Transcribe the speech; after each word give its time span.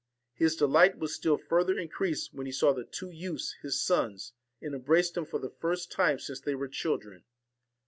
His 0.33 0.55
delight 0.55 0.97
was 0.97 1.13
still 1.13 1.37
further 1.37 1.77
in 1.77 1.87
creased 1.87 2.33
when 2.33 2.47
he 2.47 2.51
saw 2.51 2.73
the 2.73 2.83
two 2.85 3.11
youths 3.11 3.53
his 3.61 3.79
sons, 3.79 4.33
and 4.59 4.73
embraced 4.73 5.13
them 5.13 5.25
for 5.27 5.37
the 5.37 5.51
first 5.59 5.91
time 5.91 6.17
since 6.17 6.39
they 6.41 6.55
were 6.55 6.67
children. 6.67 7.23